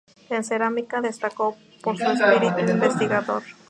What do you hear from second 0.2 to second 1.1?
En cerámica